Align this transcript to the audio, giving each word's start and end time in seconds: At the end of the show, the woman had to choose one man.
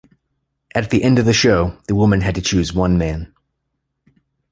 At 0.73 0.89
the 0.89 1.03
end 1.03 1.19
of 1.19 1.25
the 1.25 1.31
show, 1.33 1.77
the 1.87 1.93
woman 1.93 2.21
had 2.21 2.33
to 2.33 2.41
choose 2.41 2.73
one 2.73 2.97
man. 2.97 3.31